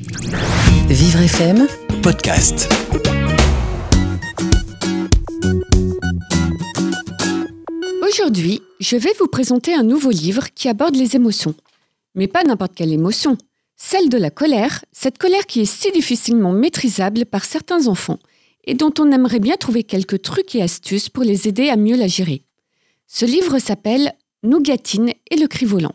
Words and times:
Vivre 0.00 1.22
FM, 1.22 1.66
podcast. 2.04 2.72
Aujourd'hui, 8.06 8.62
je 8.78 8.96
vais 8.96 9.12
vous 9.18 9.26
présenter 9.26 9.74
un 9.74 9.82
nouveau 9.82 10.10
livre 10.10 10.54
qui 10.54 10.68
aborde 10.68 10.94
les 10.94 11.16
émotions. 11.16 11.56
Mais 12.14 12.28
pas 12.28 12.44
n'importe 12.44 12.76
quelle 12.76 12.92
émotion, 12.92 13.36
celle 13.74 14.08
de 14.08 14.18
la 14.18 14.30
colère, 14.30 14.84
cette 14.92 15.18
colère 15.18 15.46
qui 15.46 15.62
est 15.62 15.64
si 15.64 15.90
difficilement 15.90 16.52
maîtrisable 16.52 17.26
par 17.26 17.44
certains 17.44 17.88
enfants 17.88 18.20
et 18.62 18.74
dont 18.74 18.94
on 19.00 19.10
aimerait 19.10 19.40
bien 19.40 19.56
trouver 19.56 19.82
quelques 19.82 20.22
trucs 20.22 20.54
et 20.54 20.62
astuces 20.62 21.08
pour 21.08 21.24
les 21.24 21.48
aider 21.48 21.70
à 21.70 21.76
mieux 21.76 21.96
la 21.96 22.06
gérer. 22.06 22.44
Ce 23.08 23.24
livre 23.24 23.58
s'appelle 23.58 24.12
Nougatine 24.44 25.12
et 25.28 25.36
le 25.36 25.48
cri 25.48 25.66
volant. 25.66 25.94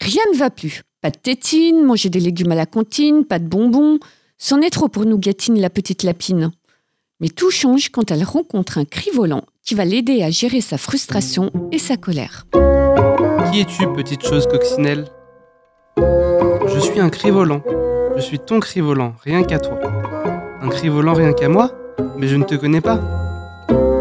Rien 0.00 0.22
ne 0.32 0.36
va 0.36 0.50
plus. 0.50 0.82
Pas 1.00 1.10
de 1.10 1.16
tétine, 1.16 1.84
manger 1.84 2.08
des 2.08 2.18
légumes 2.18 2.50
à 2.50 2.56
la 2.56 2.66
cantine, 2.66 3.24
pas 3.24 3.38
de 3.38 3.46
bonbons. 3.46 4.00
C'en 4.36 4.60
est 4.60 4.70
trop 4.70 4.88
pour 4.88 5.06
Nougatine, 5.06 5.60
la 5.60 5.70
petite 5.70 6.02
lapine. 6.02 6.50
Mais 7.20 7.28
tout 7.28 7.52
change 7.52 7.90
quand 7.90 8.10
elle 8.10 8.24
rencontre 8.24 8.78
un 8.78 8.84
cri 8.84 9.10
volant 9.14 9.44
qui 9.64 9.76
va 9.76 9.84
l'aider 9.84 10.24
à 10.24 10.30
gérer 10.30 10.60
sa 10.60 10.76
frustration 10.76 11.52
et 11.70 11.78
sa 11.78 11.96
colère. 11.96 12.46
Qui 13.52 13.60
es-tu, 13.60 13.86
petite 13.94 14.26
chose 14.26 14.48
coccinelle? 14.48 15.06
Je 15.98 16.80
suis 16.80 16.98
un 16.98 17.10
cri 17.10 17.30
volant. 17.30 17.62
Je 18.16 18.20
suis 18.20 18.40
ton 18.40 18.58
cri 18.58 18.80
volant, 18.80 19.14
rien 19.22 19.44
qu'à 19.44 19.60
toi. 19.60 19.78
Un 20.60 20.68
cri 20.68 20.88
volant 20.88 21.14
rien 21.14 21.32
qu'à 21.32 21.48
moi 21.48 21.70
Mais 22.16 22.26
je 22.26 22.34
ne 22.34 22.44
te 22.44 22.56
connais 22.56 22.80
pas. 22.80 23.00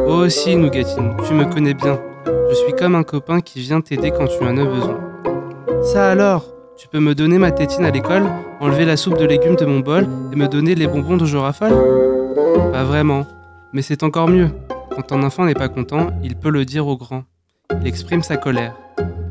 Oh 0.08 0.28
si, 0.30 0.56
Nougatine, 0.56 1.16
tu 1.28 1.34
me 1.36 1.46
connais 1.46 1.76
bien. 1.76 2.02
Je 2.50 2.56
suis 2.56 2.74
comme 2.74 2.96
un 2.96 3.04
copain 3.04 3.40
qui 3.42 3.60
vient 3.60 3.82
t'aider 3.82 4.10
quand 4.10 4.26
tu 4.26 4.44
en 4.44 4.58
as 4.58 4.66
besoin. 4.66 5.00
Ça 5.84 6.10
alors? 6.10 6.57
Tu 6.78 6.88
peux 6.88 7.00
me 7.00 7.16
donner 7.16 7.40
ma 7.40 7.50
tétine 7.52 7.86
à 7.86 7.90
l'école, 7.90 8.24
enlever 8.60 8.86
la 8.86 8.98
soupe 8.98 9.18
de 9.18 9.26
légumes 9.26 9.56
de 9.56 9.66
mon 9.66 9.80
bol 9.80 10.08
et 10.32 10.36
me 10.36 10.48
donner 10.48 10.76
les 10.76 10.86
bonbons 10.86 11.18
dont 11.18 11.26
je 11.26 11.36
Pas 11.36 12.84
vraiment. 12.84 13.26
Mais 13.74 13.82
c'est 13.82 14.04
encore 14.04 14.28
mieux. 14.28 14.52
Quand 14.92 15.12
un 15.12 15.24
enfant 15.24 15.46
n'est 15.46 15.56
pas 15.56 15.70
content, 15.70 16.12
il 16.24 16.36
peut 16.36 16.52
le 16.52 16.66
dire 16.66 16.86
au 16.86 16.96
grand. 16.96 17.24
Il 17.82 17.88
exprime 17.88 18.22
sa 18.22 18.38
colère. 18.38 18.78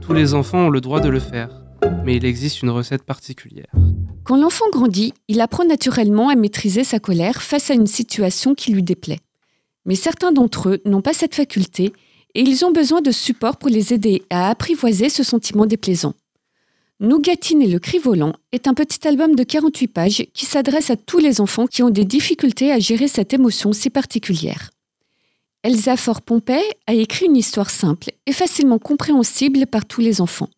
Tous 0.00 0.12
les 0.12 0.34
enfants 0.34 0.66
ont 0.66 0.70
le 0.70 0.80
droit 0.80 0.98
de 0.98 1.08
le 1.08 1.20
faire. 1.20 1.50
Mais 2.04 2.16
il 2.16 2.24
existe 2.24 2.62
une 2.62 2.70
recette 2.70 3.04
particulière. 3.04 3.70
Quand 4.24 4.36
l'enfant 4.36 4.66
grandit, 4.72 5.14
il 5.28 5.40
apprend 5.40 5.64
naturellement 5.64 6.30
à 6.30 6.34
maîtriser 6.34 6.82
sa 6.82 6.98
colère 6.98 7.42
face 7.42 7.70
à 7.70 7.74
une 7.74 7.86
situation 7.86 8.56
qui 8.56 8.72
lui 8.72 8.82
déplaît. 8.82 9.20
Mais 9.84 9.94
certains 9.94 10.32
d'entre 10.32 10.70
eux 10.70 10.82
n'ont 10.84 11.00
pas 11.00 11.12
cette 11.12 11.36
faculté 11.36 11.92
et 12.34 12.40
ils 12.40 12.64
ont 12.64 12.72
besoin 12.72 13.02
de 13.02 13.12
support 13.12 13.56
pour 13.56 13.68
les 13.68 13.94
aider 13.94 14.24
à 14.30 14.50
apprivoiser 14.50 15.08
ce 15.10 15.22
sentiment 15.22 15.64
déplaisant. 15.64 16.14
Nougatine 16.98 17.60
et 17.60 17.66
le 17.66 17.78
cri 17.78 17.98
volant 17.98 18.32
est 18.52 18.66
un 18.66 18.72
petit 18.72 19.06
album 19.06 19.34
de 19.34 19.42
48 19.42 19.88
pages 19.88 20.26
qui 20.32 20.46
s'adresse 20.46 20.88
à 20.88 20.96
tous 20.96 21.18
les 21.18 21.42
enfants 21.42 21.66
qui 21.66 21.82
ont 21.82 21.90
des 21.90 22.06
difficultés 22.06 22.72
à 22.72 22.78
gérer 22.78 23.06
cette 23.06 23.34
émotion 23.34 23.74
si 23.74 23.90
particulière. 23.90 24.70
Elsa 25.62 25.98
Fort-Pompey 25.98 26.62
a 26.86 26.94
écrit 26.94 27.26
une 27.26 27.36
histoire 27.36 27.68
simple 27.68 28.12
et 28.24 28.32
facilement 28.32 28.78
compréhensible 28.78 29.66
par 29.66 29.84
tous 29.84 30.00
les 30.00 30.22
enfants. 30.22 30.48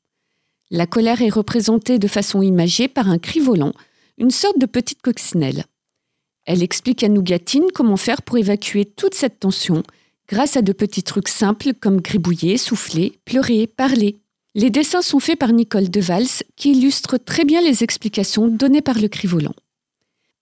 La 0.71 0.87
colère 0.87 1.23
est 1.23 1.29
représentée 1.29 1.99
de 1.99 2.07
façon 2.07 2.41
imagée 2.41 2.87
par 2.87 3.09
un 3.09 3.19
cri 3.19 3.41
volant, 3.41 3.73
une 4.17 4.31
sorte 4.31 4.61
de 4.61 4.67
petite 4.67 5.03
coccinelle. 5.03 5.65
Elle 6.45 6.63
explique 6.63 7.03
à 7.03 7.09
Nougatine 7.09 7.67
comment 7.75 7.97
faire 7.97 8.23
pour 8.23 8.39
évacuer 8.39 8.85
toute 8.85 9.15
cette 9.15 9.41
tension 9.41 9.83
grâce 10.29 10.57
à 10.57 10.63
de 10.63 10.73
petits 10.73 11.03
trucs 11.03 11.29
simples 11.29 11.73
comme 11.75 12.01
gribouiller, 12.01 12.59
souffler, 12.59 13.19
pleurer, 13.25 13.67
parler. 13.67 14.19
Les 14.59 14.71
dessins 14.71 15.03
sont 15.03 15.21
faits 15.21 15.39
par 15.39 15.53
Nicole 15.53 15.89
Devals 15.89 16.43
qui 16.57 16.73
illustre 16.73 17.17
très 17.17 17.45
bien 17.45 17.61
les 17.61 17.85
explications 17.85 18.49
données 18.49 18.83
par 18.83 18.99
le 18.99 19.07
cri 19.07 19.29
volant. 19.29 19.55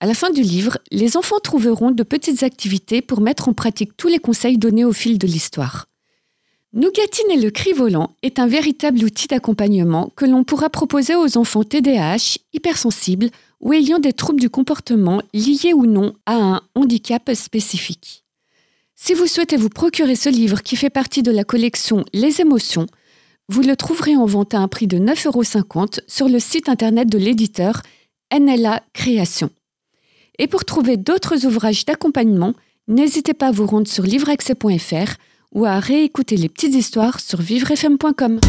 À 0.00 0.06
la 0.06 0.14
fin 0.14 0.30
du 0.30 0.40
livre, 0.40 0.78
les 0.90 1.18
enfants 1.18 1.38
trouveront 1.38 1.90
de 1.90 2.02
petites 2.02 2.42
activités 2.42 3.02
pour 3.02 3.20
mettre 3.20 3.50
en 3.50 3.52
pratique 3.52 3.94
tous 3.94 4.08
les 4.08 4.18
conseils 4.18 4.56
donnés 4.56 4.86
au 4.86 4.94
fil 4.94 5.18
de 5.18 5.26
l'histoire. 5.26 5.88
Nougatine 6.72 7.30
et 7.30 7.36
le 7.38 7.50
cri 7.50 7.74
volant 7.74 8.16
est 8.22 8.38
un 8.38 8.46
véritable 8.46 9.04
outil 9.04 9.26
d'accompagnement 9.26 10.10
que 10.16 10.24
l'on 10.24 10.44
pourra 10.44 10.70
proposer 10.70 11.14
aux 11.14 11.36
enfants 11.36 11.64
TDAH, 11.64 12.38
hypersensibles 12.54 13.28
ou 13.60 13.74
ayant 13.74 13.98
des 13.98 14.14
troubles 14.14 14.40
du 14.40 14.48
comportement 14.48 15.20
liés 15.34 15.74
ou 15.74 15.84
non 15.84 16.14
à 16.24 16.36
un 16.36 16.62
handicap 16.74 17.30
spécifique. 17.34 18.24
Si 18.94 19.12
vous 19.12 19.26
souhaitez 19.26 19.58
vous 19.58 19.68
procurer 19.68 20.16
ce 20.16 20.30
livre 20.30 20.62
qui 20.62 20.76
fait 20.76 20.88
partie 20.88 21.22
de 21.22 21.30
la 21.30 21.44
collection 21.44 22.06
Les 22.14 22.40
émotions, 22.40 22.86
vous 23.48 23.62
le 23.62 23.76
trouverez 23.76 24.16
en 24.16 24.26
vente 24.26 24.54
à 24.54 24.58
un 24.58 24.68
prix 24.68 24.86
de 24.86 24.98
9,50 24.98 25.26
euros 25.26 25.86
sur 26.06 26.28
le 26.28 26.38
site 26.38 26.68
internet 26.68 27.08
de 27.08 27.18
l'éditeur 27.18 27.82
NLA 28.36 28.82
Création. 28.92 29.50
Et 30.38 30.48
pour 30.48 30.64
trouver 30.64 30.96
d'autres 30.96 31.46
ouvrages 31.46 31.84
d'accompagnement, 31.84 32.54
n'hésitez 32.88 33.34
pas 33.34 33.48
à 33.48 33.52
vous 33.52 33.66
rendre 33.66 33.88
sur 33.88 34.04
livreaccès.fr 34.04 35.14
ou 35.54 35.64
à 35.64 35.78
réécouter 35.78 36.36
les 36.36 36.48
petites 36.48 36.74
histoires 36.74 37.20
sur 37.20 37.40
vivrefm.com. 37.40 38.40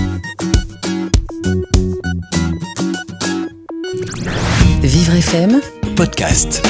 Vivre 4.82 5.14
FM, 5.14 5.62
Podcast. 5.96 6.66